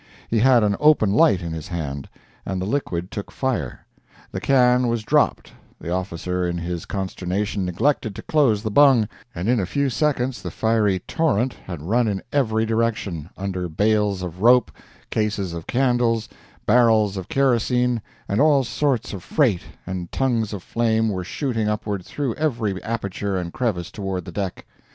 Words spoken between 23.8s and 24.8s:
toward the deck.